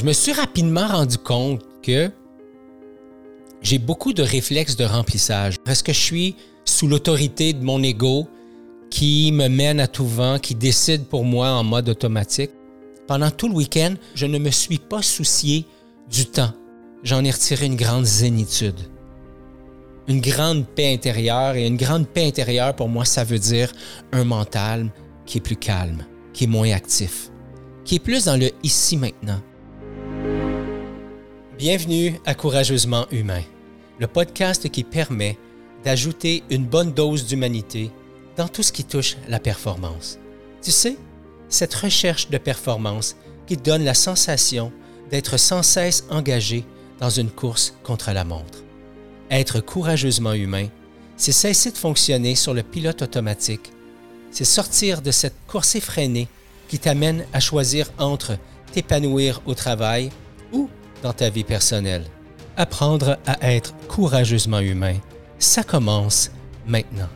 [0.00, 2.10] je me suis rapidement rendu compte que
[3.60, 5.56] j'ai beaucoup de réflexes de remplissage.
[5.66, 8.26] Est-ce que je suis sous l'autorité de mon ego
[8.88, 12.50] qui me mène à tout vent, qui décide pour moi en mode automatique?
[13.06, 15.66] Pendant tout le week-end, je ne me suis pas soucié
[16.10, 16.54] du temps.
[17.02, 18.80] J'en ai retiré une grande zénitude.
[20.08, 21.56] Une grande paix intérieure.
[21.56, 23.70] Et une grande paix intérieure, pour moi, ça veut dire
[24.12, 24.90] un mental
[25.26, 27.30] qui est plus calme, qui est moins actif,
[27.84, 29.42] qui est plus dans le ici maintenant.
[31.60, 33.42] Bienvenue à Courageusement Humain,
[33.98, 35.36] le podcast qui permet
[35.84, 37.90] d'ajouter une bonne dose d'humanité
[38.38, 40.18] dans tout ce qui touche la performance.
[40.62, 40.96] Tu sais,
[41.50, 43.14] cette recherche de performance
[43.46, 44.72] qui donne la sensation
[45.10, 46.64] d'être sans cesse engagé
[46.98, 48.64] dans une course contre la montre.
[49.30, 50.68] Être courageusement humain,
[51.18, 53.70] c'est cesser de fonctionner sur le pilote automatique.
[54.30, 56.28] C'est sortir de cette course effrénée
[56.68, 58.38] qui t'amène à choisir entre
[58.72, 60.08] t'épanouir au travail
[60.54, 60.70] ou
[61.02, 62.04] dans ta vie personnelle.
[62.56, 64.96] Apprendre à être courageusement humain,
[65.38, 66.30] ça commence
[66.66, 67.08] maintenant.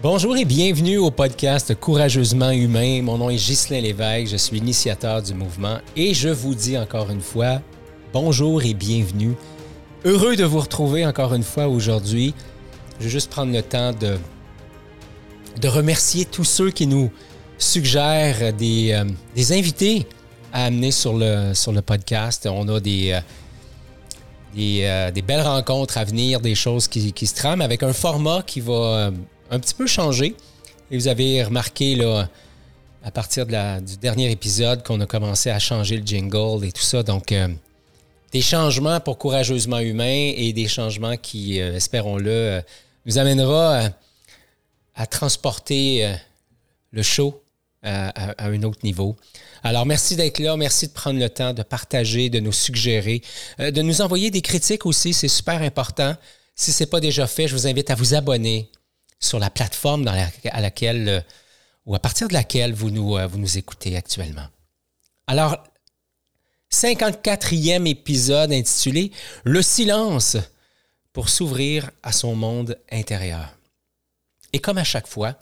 [0.00, 3.02] Bonjour et bienvenue au podcast Courageusement humain.
[3.02, 7.10] Mon nom est Ghislain Lévesque, je suis initiateur du mouvement et je vous dis encore
[7.10, 7.60] une fois
[8.12, 9.34] bonjour et bienvenue.
[10.04, 12.34] Heureux de vous retrouver encore une fois aujourd'hui.
[12.98, 14.18] Je vais juste prendre le temps de,
[15.60, 17.10] de remercier tous ceux qui nous,
[17.58, 20.06] suggère des, euh, des, invités
[20.52, 22.48] à amener sur le, sur le podcast.
[22.50, 23.20] On a des, euh,
[24.54, 27.92] des, euh, des, belles rencontres à venir, des choses qui, qui, se trament avec un
[27.92, 29.10] format qui va
[29.50, 30.36] un petit peu changer.
[30.90, 32.28] Et vous avez remarqué là,
[33.04, 36.72] à partir de la, du dernier épisode qu'on a commencé à changer le jingle et
[36.72, 37.02] tout ça.
[37.02, 37.34] Donc,
[38.32, 42.62] des changements pour courageusement humain et des changements qui, espérons-le,
[43.04, 43.90] nous amènera
[44.94, 46.14] à transporter
[46.90, 47.42] le show
[47.82, 49.16] à, un autre niveau.
[49.62, 50.56] Alors, merci d'être là.
[50.56, 53.22] Merci de prendre le temps de partager, de nous suggérer,
[53.60, 55.12] euh, de nous envoyer des critiques aussi.
[55.12, 56.16] C'est super important.
[56.54, 58.70] Si ce n'est pas déjà fait, je vous invite à vous abonner
[59.20, 61.20] sur la plateforme à laquelle euh,
[61.88, 64.46] ou à partir de laquelle vous nous, euh, vous nous écoutez actuellement.
[65.26, 65.56] Alors,
[66.70, 69.10] 54e épisode intitulé
[69.44, 70.36] Le silence
[71.14, 73.56] pour s'ouvrir à son monde intérieur.
[74.52, 75.36] Et comme à chaque fois,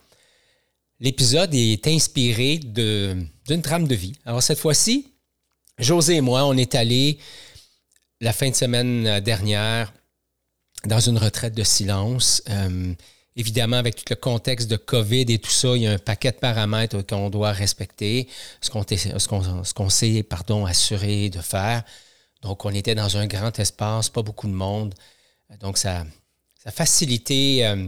[0.99, 4.15] L'épisode est inspiré d'une trame de vie.
[4.25, 5.13] Alors cette fois-ci,
[5.79, 7.19] José et moi, on est allés
[8.21, 9.93] la fin de semaine dernière
[10.87, 12.43] dans une retraite de silence.
[12.49, 12.95] Euh,
[13.37, 16.33] évidemment, avec tout le contexte de COVID et tout ça, il y a un paquet
[16.33, 18.29] de paramètres qu'on doit respecter,
[18.63, 18.85] ce qu'on
[19.65, 21.83] ce s'est pardon, assuré de faire.
[22.41, 24.95] Donc, on était dans un grand espace, pas beaucoup de monde.
[25.61, 26.07] Donc, ça,
[26.63, 27.87] ça a facilité euh,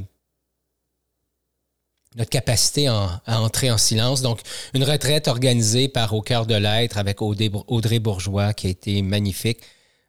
[2.16, 4.22] notre capacité à entrer en silence.
[4.22, 4.40] Donc,
[4.74, 9.60] une retraite organisée par Au cœur de l'être avec Audrey Bourgeois qui a été magnifique.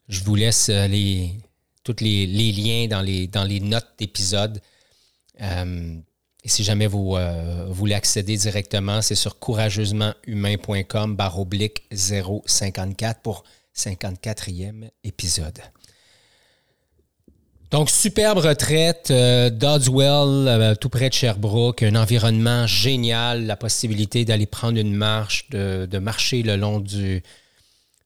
[0.07, 1.35] Je vous laisse euh, les,
[1.83, 4.61] tous les, liens dans les, notes d'épisode.
[5.41, 5.95] Euh,
[6.43, 13.43] et si jamais vous euh, voulez accéder directement, c'est sur courageusementhumain.com barre oblique 054 pour
[13.75, 15.59] 54e épisode.
[17.71, 24.25] Donc, superbe retraite, euh, Dodswell, euh, tout près de Sherbrooke, un environnement génial, la possibilité
[24.25, 27.21] d'aller prendre une marche, de, marcher le long du,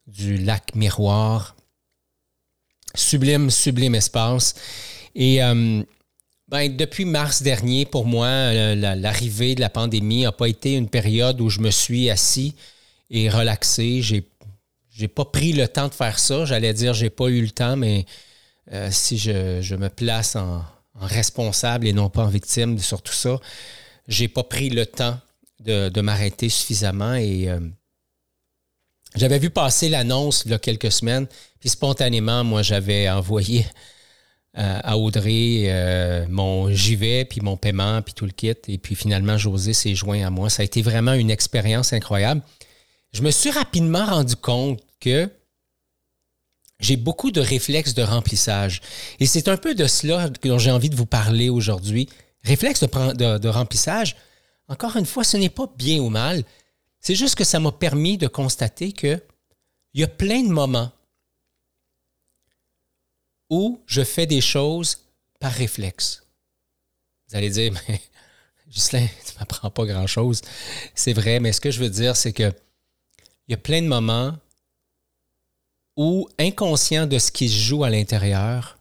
[0.08, 1.56] du lac Miroir.
[2.94, 4.54] Sublime, sublime espace.
[5.16, 5.82] Et euh,
[6.50, 11.40] ben, depuis mars dernier, pour moi, l'arrivée de la pandémie n'a pas été une période
[11.40, 12.54] où je me suis assis
[13.10, 14.02] et relaxé.
[14.02, 14.28] J'ai,
[14.92, 16.44] j'ai pas pris le temps de faire ça.
[16.44, 18.06] J'allais dire j'ai pas eu le temps, mais
[18.72, 20.64] euh, si je, me place en,
[20.96, 23.40] responsable et non pas en victime sur tout ça,
[24.08, 25.20] j'ai pas pris le temps
[25.60, 27.60] de, m'arrêter suffisamment et euh,
[29.16, 31.28] j'avais vu passer l'annonce il y a quelques semaines,
[31.60, 33.66] puis spontanément, moi, j'avais envoyé
[34.58, 38.54] euh, à Audrey mon JV, puis mon paiement, puis tout le kit.
[38.68, 40.50] Et puis finalement, José s'est joint à moi.
[40.50, 42.42] Ça a été vraiment une expérience incroyable.
[43.14, 45.30] Je me suis rapidement rendu compte que
[46.84, 48.82] j'ai beaucoup de réflexes de remplissage.
[49.20, 52.10] Et c'est un peu de cela dont j'ai envie de vous parler aujourd'hui.
[52.44, 54.18] Réflexes de, remplissage,
[54.68, 56.44] encore une fois, ce n'est pas bien ou mal.
[57.00, 59.22] C'est juste que ça m'a permis de constater qu'il
[59.94, 60.92] y a plein de moments
[63.50, 65.00] où je fais des choses
[65.40, 66.24] par réflexe.
[67.30, 68.02] Vous allez dire, mais
[68.70, 70.42] Ghislain, tu ne m'apprends pas grand-chose.
[70.96, 72.52] C'est vrai, mais ce que je veux dire, c'est que
[73.48, 74.34] il y a plein de moments
[75.96, 78.78] ou inconscient de ce qui se joue à l'intérieur,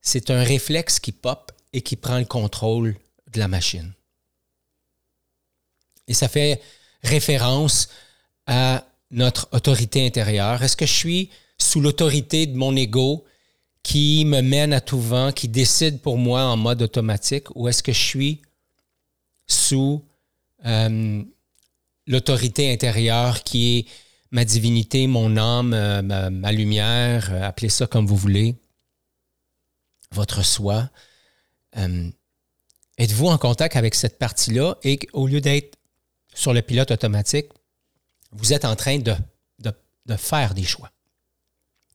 [0.00, 2.96] c'est un réflexe qui pop et qui prend le contrôle
[3.32, 3.92] de la machine.
[6.06, 6.60] Et ça fait
[7.02, 7.88] référence
[8.46, 10.62] à notre autorité intérieure.
[10.62, 13.24] Est-ce que je suis sous l'autorité de mon ego
[13.82, 17.82] qui me mène à tout vent, qui décide pour moi en mode automatique, ou est-ce
[17.82, 18.42] que je suis
[19.46, 20.02] sous
[20.64, 21.22] euh,
[22.06, 23.86] l'autorité intérieure qui est
[24.34, 28.56] ma divinité, mon âme, euh, ma, lumière, euh, appelez ça comme vous voulez,
[30.12, 30.90] votre soi.
[32.98, 34.76] Êtes-vous en contact avec cette partie-là?
[34.84, 35.78] Et au lieu d'être
[36.34, 37.46] sur le pilote automatique,
[38.30, 39.14] vous êtes en train de,
[39.58, 40.90] de faire des choix.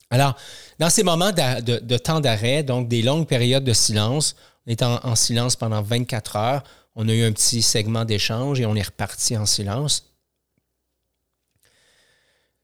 [0.10, 0.36] Alors,
[0.80, 5.16] dans ces moments de, temps d'arrêt, donc des longues périodes de silence, on est en,
[5.16, 6.64] silence pendant 24 heures,
[6.96, 10.09] on a eu un petit segment d'échange et on est reparti en silence.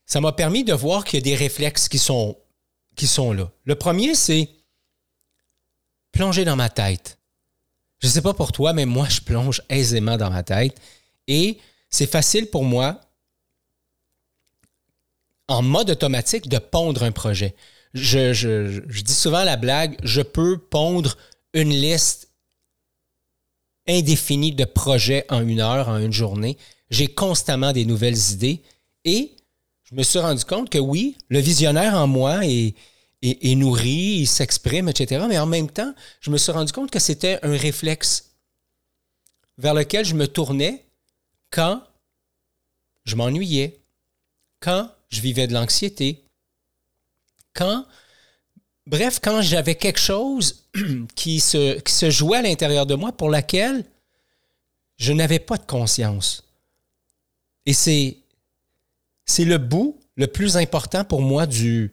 [0.06, 2.38] Ça m'a permis de voir qu'il y a des réflexes qui sont,
[2.96, 3.52] qui sont là.
[3.64, 4.50] Le premier, c'est
[6.12, 7.20] plonger dans ma tête.
[8.00, 10.80] Je ne sais pas pour toi, mais moi, je plonge aisément dans ma tête.
[11.28, 11.60] Et
[11.90, 13.00] c'est facile pour moi
[15.48, 17.56] en mode automatique de pondre un projet.
[17.94, 21.18] Je, dis souvent la blague, je peux pondre
[21.54, 22.32] une liste
[23.88, 26.58] indéfinie de projets en une heure, en une journée.
[26.90, 28.64] J'ai constamment des nouvelles idées
[29.06, 29.35] et
[29.96, 32.76] je me suis rendu compte que oui, le visionnaire en moi est,
[33.56, 35.26] nourri, il s'exprime, etc.
[35.30, 38.36] Mais en même temps, je me suis rendu compte que c'était un réflexe
[39.58, 40.86] vers lequel je me tournais
[41.50, 41.82] quand
[43.06, 43.80] je m'ennuyais,
[44.60, 46.26] quand je vivais de l'anxiété.
[47.54, 47.86] Quand,
[48.86, 50.66] bref, quand j'avais quelque chose
[51.16, 53.86] qui se, qui se jouait à l'intérieur de moi pour laquelle
[54.98, 56.44] je n'avais pas de conscience.
[57.66, 58.25] Et c'est,
[59.26, 61.92] c'est le bout le plus important pour moi du,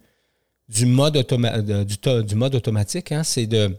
[0.84, 3.76] mode, automatique, hein, c'est de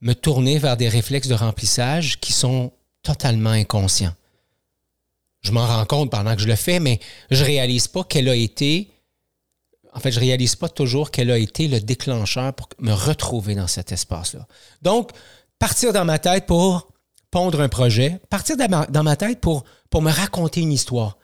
[0.00, 2.72] me tourner vers des réflexes de remplissage qui sont
[3.02, 4.14] totalement inconscients
[5.44, 6.98] je m'en rends compte pendant que je le fais, mais
[7.30, 8.90] je réalise pas quel a été,
[9.92, 13.66] en fait, je réalise pas toujours quel a été le déclencheur pour me retrouver dans
[13.68, 14.46] cet espace-là.
[14.82, 15.10] Donc,
[15.58, 16.88] partir dans ma tête pour
[17.30, 21.18] pondre un projet, partir dans ma tête pour me raconter une histoire.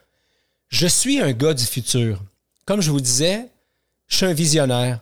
[0.70, 2.22] Je suis un gars du futur.
[2.64, 3.48] Comme je vous disais,
[4.06, 5.00] je suis un visionnaire.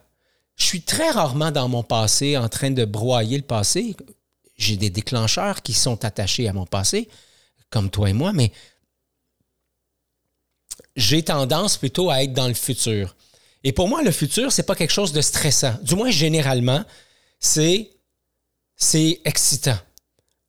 [0.57, 3.95] Je suis très rarement dans mon passé en train de broyer le passé.
[4.57, 7.09] J'ai des déclencheurs qui sont attachés à mon passé,
[7.71, 8.51] comme toi et moi, mais
[10.97, 13.15] j'ai tendance plutôt à être dans le futur.
[13.63, 15.77] Et pour moi, le futur, c'est pas quelque chose de stressant.
[15.83, 16.85] Du moins, généralement,
[17.39, 17.91] c'est,
[18.77, 19.79] c'est excitant.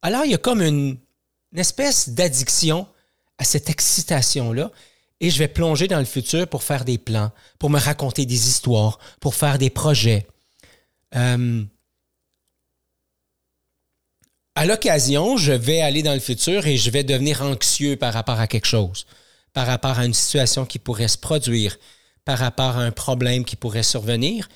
[0.01, 0.97] Alors, il y a comme une,
[1.55, 2.87] espèce d'addiction
[3.37, 4.71] à cette excitation-là.
[5.21, 8.47] Et je vais plonger dans le futur pour faire des plans, pour me raconter des
[8.47, 10.27] histoires, pour faire des projets.
[11.15, 11.63] Euh,
[14.55, 18.39] à l'occasion, je vais aller dans le futur et je vais devenir anxieux par rapport
[18.39, 19.05] à quelque chose
[19.53, 21.77] par rapport à une situation qui pourrait se produire,
[22.25, 24.49] par rapport à un problème qui pourrait survenir.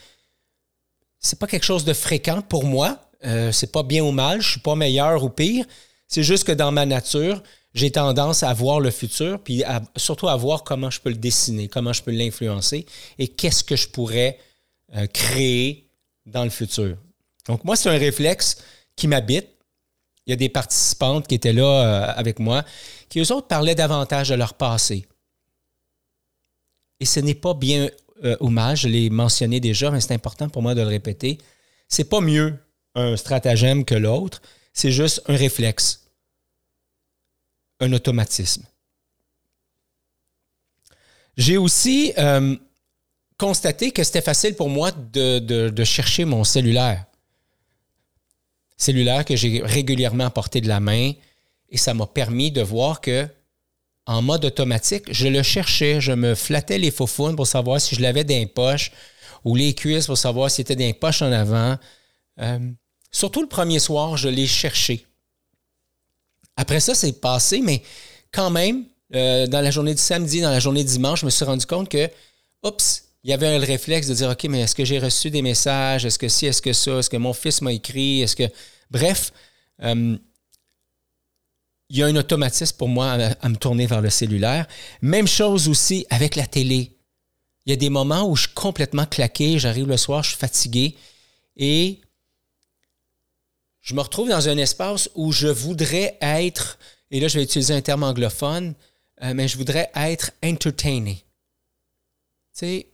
[1.20, 3.00] C'est pas quelque chose de fréquent pour moi.
[3.26, 4.42] Euh, c'est pas bien ou mal.
[4.42, 5.66] Je suis pas meilleur ou pire.
[6.08, 7.42] C'est juste que dans ma nature,
[7.74, 9.64] j'ai tendance à voir le futur, puis
[9.96, 12.86] surtout à voir comment je peux le dessiner, comment je peux l'influencer
[13.18, 14.38] et qu'est-ce que je pourrais
[14.96, 15.90] euh, créer
[16.26, 16.98] dans le futur.
[17.48, 18.58] Donc moi, c'est un réflexe
[18.96, 19.48] qui m'habite.
[20.26, 22.64] Il y a des participantes qui étaient là euh, avec moi
[23.10, 25.06] qui eux autres parlaient davantage de leur passé.
[27.00, 27.90] Et ce n'est pas bien
[28.24, 31.38] euh, ou mal, je l'ai mentionné déjà, mais c'est important pour moi de le répéter.
[31.88, 32.56] C'est pas mieux
[32.96, 34.42] un stratagème que l'autre,
[34.74, 36.03] c'est juste un réflexe,
[37.80, 38.66] un automatisme.
[41.36, 42.56] J'ai aussi euh,
[43.38, 47.06] constaté que c'était facile pour moi de, chercher mon cellulaire.
[48.78, 51.12] Cellulaire que j'ai régulièrement porté de la main,
[51.70, 53.28] et ça m'a permis de voir que,
[54.06, 58.02] en mode automatique, je le cherchais, je me flattais les faux pour savoir si je
[58.02, 58.92] l'avais dans les poches
[59.44, 61.78] ou les cuisses pour savoir si c'était les poches en avant.
[62.40, 62.60] Euh,
[63.12, 65.06] surtout le premier soir, je l'ai cherché.
[66.56, 67.82] Après ça, c'est passé, mais
[68.32, 71.32] quand même, euh, dans la journée du samedi, dans la journée du dimanche, je me
[71.32, 72.10] suis rendu compte que,
[72.64, 75.42] oups, il y avait un réflexe de dire, OK, mais est-ce que j'ai reçu des
[75.42, 76.06] messages?
[76.06, 77.00] Est-ce que si, est-ce que ça?
[77.00, 78.22] Est-ce que mon fils m'a écrit?
[78.22, 78.44] Est-ce que.
[78.92, 79.32] Bref,
[79.82, 80.18] euh,
[81.90, 84.68] il y a un automatisme pour moi à, me tourner vers le cellulaire.
[85.02, 86.98] Même chose aussi avec la télé.
[87.66, 90.38] Il y a des moments où je suis complètement claqué, j'arrive le soir, je suis
[90.38, 90.96] fatigué
[91.56, 92.02] et
[93.84, 96.80] je me retrouve dans un espace où je voudrais être,
[97.12, 98.74] et là je vais utiliser un terme anglophone,
[99.22, 101.26] euh, mais je voudrais être entertainé.
[102.54, 102.88] Tu sais,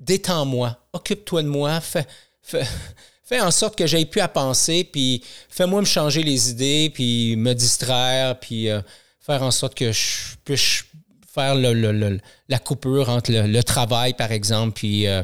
[0.00, 2.06] détends-moi, occupe-toi de moi, fais,
[2.42, 7.36] fais en sorte que j'aille plus à penser, puis fais-moi me changer les idées, puis
[7.36, 8.82] me distraire, puis euh,
[9.20, 10.84] faire en sorte que je puisse
[11.32, 15.22] faire la coupure entre le, travail, par exemple, puis, euh,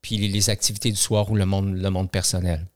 [0.00, 2.66] puis les, activités du soir ou le monde, le monde personnel.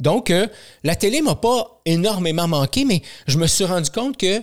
[0.00, 0.46] Donc, euh,
[0.84, 4.42] la télé m'a pas énormément manqué, mais je me suis rendu compte que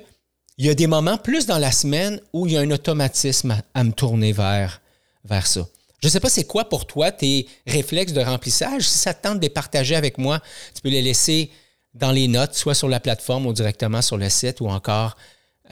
[0.57, 3.57] il y a des moments plus dans la semaine où il y a un automatisme
[3.73, 4.81] à, me tourner vers,
[5.23, 5.65] vers ça.
[6.01, 8.83] Je ne sais pas c'est quoi pour toi tes réflexes de remplissage.
[8.83, 10.41] Si ça te tente de les partager avec moi,
[10.75, 11.49] tu peux les laisser
[11.93, 15.15] dans les notes, soit sur la plateforme ou directement sur le site ou encore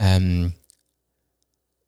[0.00, 0.48] euh,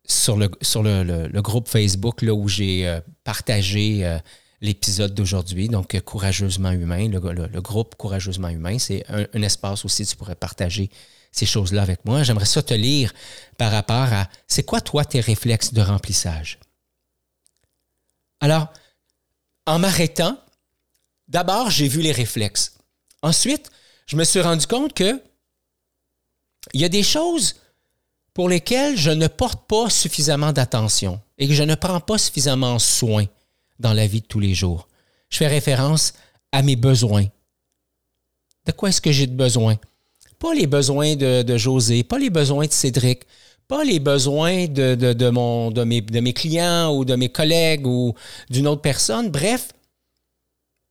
[0.05, 4.19] sur, le, groupe Facebook là, où j'ai euh, partagé
[4.61, 5.67] l'épisode d'aujourd'hui.
[5.67, 7.19] Donc, Courageusement Humain, le,
[7.61, 10.89] groupe Courageusement Humain, c'est un, espace aussi, tu pourrais partager
[11.31, 12.23] ces choses-là avec moi.
[12.23, 13.13] J'aimerais ça te lire
[13.57, 16.59] par rapport à c'est quoi toi tes réflexes de remplissage?
[18.39, 18.71] Alors,
[19.65, 20.37] en m'arrêtant,
[21.27, 22.77] d'abord, j'ai vu les réflexes.
[23.21, 23.69] Ensuite,
[24.05, 25.21] je me suis rendu compte que
[26.73, 27.55] il y a des choses
[28.33, 32.77] pour lesquelles je ne porte pas suffisamment d'attention et que je ne prends pas suffisamment
[32.77, 33.25] soin
[33.81, 34.87] dans la vie de tous les jours.
[35.29, 36.13] Je fais référence
[36.51, 37.25] à mes besoins.
[38.65, 39.77] De quoi est-ce que j'ai besoin?
[40.39, 43.23] Pas les besoins de, José, pas les besoins de Cédric,
[43.67, 48.13] pas les besoins de, de, de, de mes clients ou de mes collègues ou
[48.49, 49.29] d'une autre personne.
[49.29, 49.69] Bref,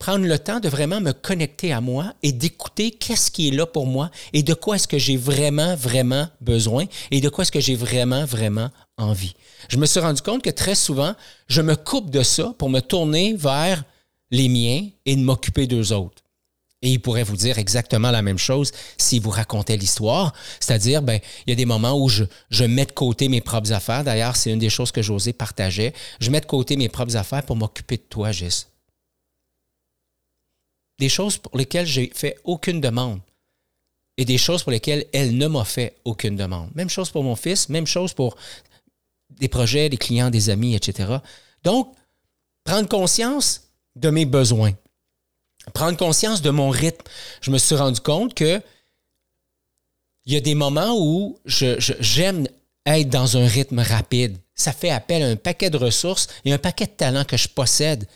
[0.01, 3.67] prendre le temps de vraiment me connecter à moi et d'écouter qu'est-ce qui est là
[3.67, 7.53] pour moi et de quoi est-ce que j'ai vraiment, vraiment besoin et de quoi est-ce
[7.53, 9.35] que j'ai vraiment, vraiment envie.
[9.69, 11.15] Je me suis rendu compte que très souvent,
[11.49, 13.85] je me coupe de ça pour me tourner vers
[14.31, 16.23] les miens et de m'occuper d'eux autres.
[16.83, 20.33] Et il pourrait vous dire exactement la même chose s'il vous racontait l'histoire.
[20.61, 23.73] C'est-à-dire, ben, il y a des moments où je, je mets de côté mes propres
[23.73, 24.03] affaires.
[24.03, 25.93] D'ailleurs, c'est une des choses que José partageait.
[26.21, 28.70] Je mets de côté mes propres affaires pour m'occuper de toi, Gis
[31.01, 33.21] des choses pour lesquelles j'ai fait aucune demande
[34.19, 36.69] et des choses pour lesquelles elle ne m'a fait aucune demande.
[36.75, 38.37] Même chose pour mon fils, même chose pour
[39.31, 41.17] des projets, des clients, des amis, etc.
[41.65, 41.95] Donc,
[42.65, 43.63] prendre conscience
[43.97, 44.73] de mes besoins,
[45.73, 47.05] prendre conscience de mon rythme.
[47.41, 48.61] Je me suis rendu compte que
[50.27, 52.47] il y a des moments où j'aime
[52.85, 54.37] être dans un rythme rapide.
[54.55, 57.49] Ça fait appel à un paquet de ressources et un paquet de talents que je
[57.49, 58.07] possède.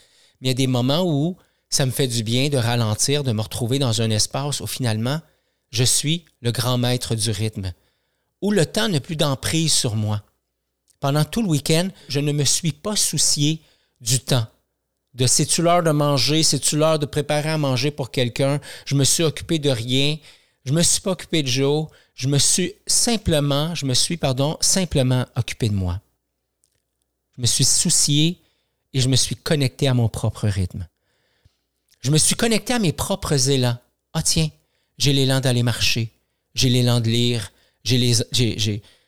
[0.41, 1.39] Mais il y a des moments où
[1.75, 5.21] ça me fait du bien de ralentir, de me retrouver dans un espace où finalement,
[5.71, 7.73] je suis le grand maître du rythme,
[8.41, 10.23] où le temps n'a plus d'emprise sur moi.
[11.01, 13.61] Pendant tout le week-end, je ne me suis pas soucié
[14.01, 14.47] du temps.
[15.15, 18.61] De c'est-tu l'heure de manger, c'est-tu l'heure de préparer à manger pour quelqu'un?
[18.87, 20.17] Je me suis occupé de rien.
[20.65, 21.89] Je me suis pas occupé de Joe.
[22.15, 26.01] Je me suis simplement, je me suis, pardon, simplement occupé de moi.
[27.37, 28.39] Je me suis soucié
[28.93, 30.87] et je me suis connecté à mon propre rythme.
[32.05, 33.79] Je me suis connecté à mes propres élans.
[34.13, 34.51] Ah tiens,
[34.99, 36.13] j'ai l'élan d'aller marcher,
[36.55, 37.51] j'ai l'élan de lire,
[37.83, 37.99] j'ai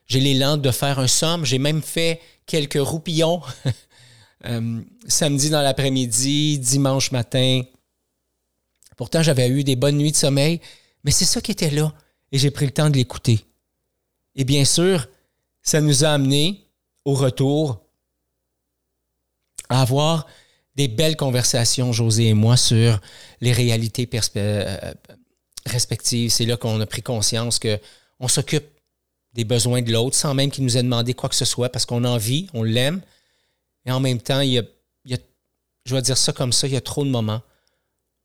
[0.08, 3.42] l'élan de faire un somme, j'ai même fait quelques roupillons
[4.46, 7.60] euh, samedi dans l'après-midi, dimanche matin.
[8.96, 10.62] Pourtant, j'avais eu des bonnes nuits de sommeil,
[11.04, 11.92] mais c'est ça qui était là
[12.32, 13.44] et j'ai pris le temps de l'écouter.
[14.34, 15.06] Et bien sûr,
[15.60, 16.66] ça nous a amené
[17.04, 17.84] au retour
[19.68, 20.26] à avoir
[20.76, 23.00] des belles conversations, José et moi, sur
[23.40, 24.94] les réalités euh,
[25.64, 26.30] respectives.
[26.30, 28.66] C'est là qu'on a pris conscience qu'on s'occupe
[29.32, 31.86] des besoins de l'autre sans même qu'il nous ait demandé quoi que ce soit parce
[31.86, 33.00] qu'on a envie, on l'aime.
[33.86, 34.62] Et en même temps, il y, a,
[35.84, 37.42] je vais dire ça comme ça, il y a trop de moments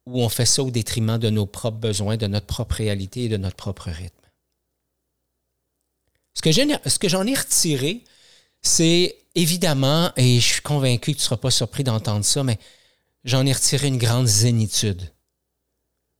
[0.06, 3.30] où on fait ça au détriment de nos propres besoins, de notre propre réalité et
[3.30, 4.16] de notre propre rythme.
[6.34, 6.42] Ce
[6.98, 8.04] que j'en ai retiré,
[8.62, 12.60] c'est évidemment, et je suis convaincu que tu ne seras pas surpris d'entendre ça, mais
[13.24, 15.12] j'en ai retiré une grande zénitude.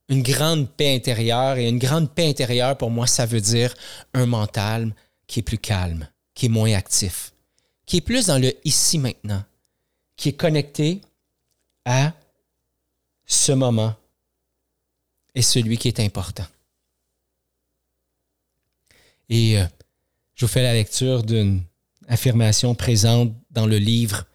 [0.10, 1.58] Une grande paix intérieure.
[1.58, 3.74] Et une grande paix intérieure, pour moi, ça veut dire
[4.14, 4.94] un mental
[5.28, 7.34] qui est plus calme, qui est moins actif,
[7.86, 9.44] qui est plus dans le ici maintenant,
[10.18, 11.02] qui est connecté
[11.86, 12.14] à
[13.26, 13.96] ce moment
[15.34, 16.46] et celui qui est important.
[19.30, 19.66] Et euh,
[20.36, 21.64] je vous fais la lecture d'une
[22.12, 24.26] affirmation présente dans le livre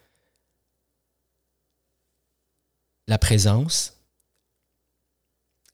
[3.07, 3.93] La présence.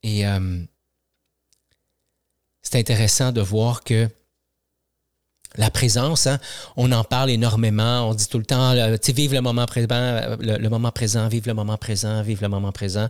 [0.04, 0.62] Et euh,
[2.62, 4.10] c'est intéressant de voir que
[5.56, 6.40] la présence, hein,
[6.76, 9.88] on en parle énormément, on dit tout le temps, tu vive le moment présent,
[10.40, 13.08] le, moment présent, vive le moment présent, vive le moment présent.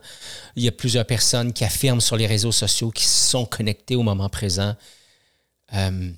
[0.55, 4.03] Il y a plusieurs personnes qui affirment sur les réseaux sociaux qui sont connectées au
[4.03, 4.75] moment présent.
[5.73, 6.12] Euh,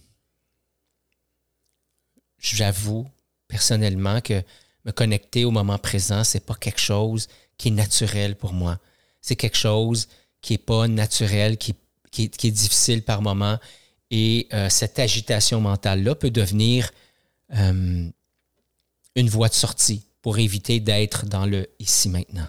[2.54, 3.08] j'avoue
[3.48, 4.44] personnellement que
[4.86, 8.80] me connecter au moment présent, c'est pas quelque chose qui est naturel pour moi.
[9.22, 10.08] C'est quelque chose
[10.42, 11.75] qui n'est pas naturel, qui,
[12.20, 13.58] est difficile par moment.
[14.12, 16.92] Et euh, cette agitation mentale-là peut devenir
[17.56, 18.08] euh,
[19.16, 22.48] une voie de sortie pour éviter d'être dans le ici maintenant.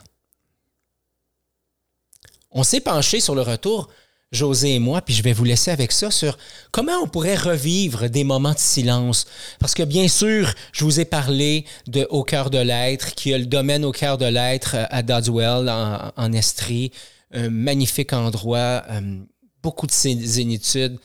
[2.50, 3.88] On s'est penché sur le retour,
[4.32, 6.36] José et moi, puis je vais vous laisser avec ça sur
[6.72, 9.26] comment on pourrait revivre des moments de silence.
[9.60, 13.38] Parce que bien sûr, je vous ai parlé de Au cœur de l'être, qui a
[13.38, 16.90] le domaine Au cœur de l'être à Dodswell, en, Estrie,
[17.32, 19.20] un magnifique endroit, euh,
[19.62, 20.98] beaucoup de zénitude,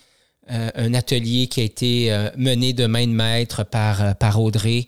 [0.49, 4.87] euh, un atelier qui a été euh, mené de main de maître par, par Audrey,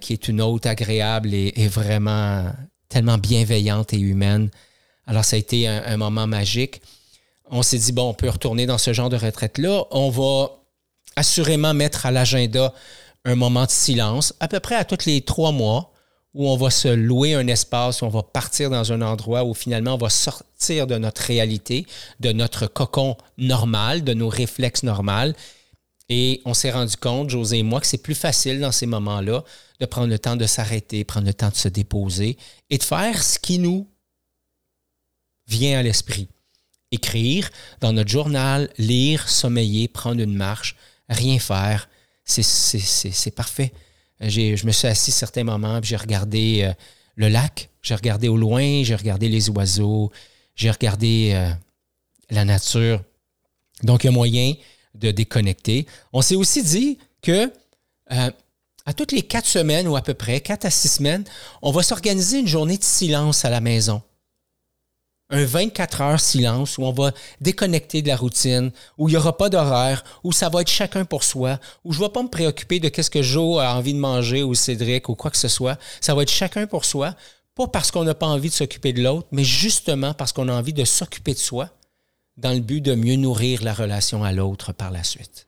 [0.00, 2.50] qui est une hôte agréable et vraiment
[2.88, 4.50] tellement bienveillante et humaine.
[5.06, 6.82] Alors, ça a été un, moment magique.
[7.50, 9.84] On s'est dit, bon, on peut retourner dans ce genre de retraite-là.
[9.90, 10.50] On va
[11.16, 12.72] assurément mettre à l'agenda
[13.24, 15.92] un moment de silence, à peu près à tous les trois mois,
[16.32, 19.52] où on va se louer un espace, où on va partir dans un endroit où
[19.52, 21.86] finalement on va sortir de notre réalité,
[22.20, 25.32] de notre cocon normal, de nos réflexes normaux.
[26.08, 29.42] Et on s'est rendu compte, José et moi, que c'est plus facile dans ces moments-là
[29.80, 32.36] de prendre le temps de s'arrêter, prendre le temps de se déposer
[32.68, 33.88] et de faire ce qui nous
[35.46, 36.28] vient à l'esprit.
[36.92, 40.74] Écrire dans notre journal, lire, sommeiller, prendre une marche,
[41.08, 41.88] rien faire,
[42.24, 43.72] c'est parfait.
[44.20, 46.72] Je me suis assis certains moments, j'ai regardé euh,
[47.14, 50.10] le lac, j'ai regardé au loin, j'ai regardé les oiseaux,
[50.54, 51.50] j'ai regardé euh,
[52.30, 53.02] la nature.
[53.82, 54.54] Donc, il y a moyen
[54.94, 55.86] de déconnecter.
[56.12, 57.50] On s'est aussi dit que
[58.12, 58.30] euh,
[58.84, 61.24] à toutes les quatre semaines ou à peu près, quatre à six semaines,
[61.62, 64.02] on va s'organiser une journée de silence à la maison
[65.30, 69.36] un 24 heures silence où on va déconnecter de la routine, où il n'y aura
[69.36, 72.28] pas d'horaire, où ça va être chacun pour soi, où je ne vais pas me
[72.28, 75.48] préoccuper de qu'est-ce que Joe a envie de manger ou Cédric ou quoi que ce
[75.48, 75.78] soit.
[76.00, 77.14] Ça va être chacun pour soi,
[77.54, 80.52] pas parce qu'on n'a pas envie de s'occuper de l'autre, mais justement parce qu'on a
[80.52, 81.70] envie de s'occuper de soi
[82.36, 85.46] dans le but de mieux nourrir la relation à l'autre par la suite.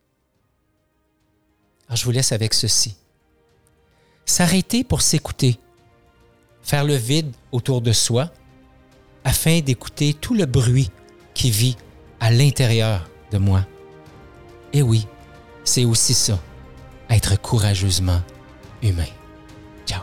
[1.88, 2.96] Alors je vous laisse avec ceci.
[4.26, 5.58] S'arrêter pour s'écouter,
[6.62, 8.30] faire le vide autour de soi,
[9.24, 10.90] afin d'écouter tout le bruit
[11.34, 11.76] qui vit
[12.20, 13.66] à l'intérieur de moi.
[14.72, 15.06] Et oui,
[15.64, 16.38] c'est aussi ça,
[17.10, 18.20] être courageusement
[18.82, 19.06] humain.
[19.86, 20.02] Ciao.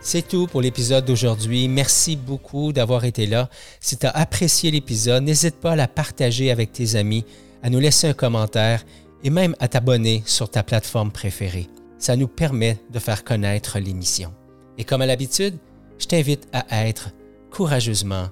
[0.00, 1.68] C'est tout pour l'épisode d'aujourd'hui.
[1.68, 3.48] Merci beaucoup d'avoir été là.
[3.80, 7.24] Si tu as apprécié l'épisode, n'hésite pas à la partager avec tes amis,
[7.62, 8.84] à nous laisser un commentaire
[9.22, 11.68] et même à t'abonner sur ta plateforme préférée.
[11.98, 14.32] Ça nous permet de faire connaître l'émission.
[14.78, 15.58] Et comme à l'habitude,
[15.98, 17.10] je t'invite à être
[17.50, 18.28] courageusement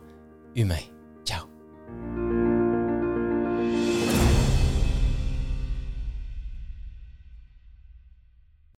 [0.57, 0.91] humain.